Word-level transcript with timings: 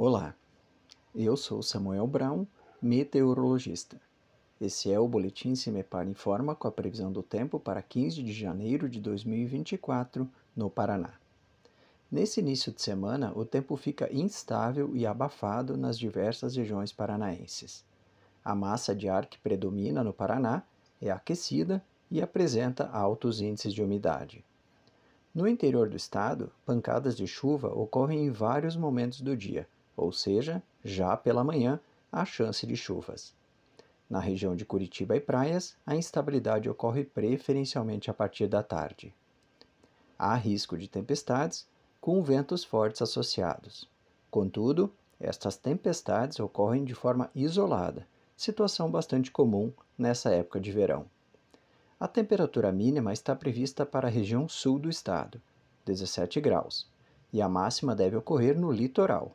Olá, 0.00 0.32
eu 1.12 1.36
sou 1.36 1.60
Samuel 1.60 2.06
Brown, 2.06 2.46
meteorologista. 2.80 4.00
Esse 4.60 4.92
é 4.92 5.00
o 5.00 5.08
Boletim 5.08 5.56
Cimepar 5.56 6.06
Informa 6.06 6.54
com 6.54 6.68
a 6.68 6.70
previsão 6.70 7.10
do 7.10 7.20
tempo 7.20 7.58
para 7.58 7.82
15 7.82 8.22
de 8.22 8.32
janeiro 8.32 8.88
de 8.88 9.00
2024 9.00 10.30
no 10.54 10.70
Paraná. 10.70 11.14
Nesse 12.08 12.38
início 12.38 12.70
de 12.70 12.80
semana, 12.80 13.32
o 13.34 13.44
tempo 13.44 13.74
fica 13.76 14.08
instável 14.14 14.94
e 14.94 15.04
abafado 15.04 15.76
nas 15.76 15.98
diversas 15.98 16.54
regiões 16.54 16.92
paranaenses. 16.92 17.84
A 18.44 18.54
massa 18.54 18.94
de 18.94 19.08
ar 19.08 19.26
que 19.26 19.40
predomina 19.40 20.04
no 20.04 20.12
Paraná 20.12 20.62
é 21.02 21.10
aquecida 21.10 21.84
e 22.08 22.22
apresenta 22.22 22.88
altos 22.88 23.40
índices 23.40 23.74
de 23.74 23.82
umidade. 23.82 24.44
No 25.34 25.48
interior 25.48 25.88
do 25.88 25.96
estado, 25.96 26.52
pancadas 26.64 27.16
de 27.16 27.26
chuva 27.26 27.66
ocorrem 27.74 28.26
em 28.26 28.30
vários 28.30 28.76
momentos 28.76 29.20
do 29.20 29.36
dia, 29.36 29.66
ou 29.98 30.12
seja, 30.12 30.62
já 30.84 31.16
pela 31.16 31.44
manhã 31.44 31.80
há 32.10 32.24
chance 32.24 32.66
de 32.66 32.76
chuvas. 32.76 33.34
Na 34.08 34.20
região 34.20 34.56
de 34.56 34.64
Curitiba 34.64 35.16
e 35.16 35.20
praias, 35.20 35.76
a 35.84 35.94
instabilidade 35.94 36.70
ocorre 36.70 37.04
preferencialmente 37.04 38.10
a 38.10 38.14
partir 38.14 38.46
da 38.46 38.62
tarde. 38.62 39.12
Há 40.18 40.34
risco 40.34 40.78
de 40.78 40.88
tempestades, 40.88 41.66
com 42.00 42.22
ventos 42.22 42.64
fortes 42.64 43.02
associados. 43.02 43.88
Contudo, 44.30 44.90
estas 45.20 45.56
tempestades 45.56 46.40
ocorrem 46.40 46.84
de 46.84 46.94
forma 46.94 47.30
isolada, 47.34 48.06
situação 48.36 48.90
bastante 48.90 49.30
comum 49.30 49.72
nessa 49.98 50.30
época 50.30 50.60
de 50.60 50.70
verão. 50.70 51.06
A 52.00 52.06
temperatura 52.06 52.70
mínima 52.70 53.12
está 53.12 53.34
prevista 53.34 53.84
para 53.84 54.06
a 54.06 54.10
região 54.10 54.48
sul 54.48 54.78
do 54.78 54.88
estado, 54.88 55.42
17 55.84 56.40
graus, 56.40 56.88
e 57.32 57.42
a 57.42 57.48
máxima 57.48 57.94
deve 57.94 58.16
ocorrer 58.16 58.58
no 58.58 58.70
litoral, 58.70 59.34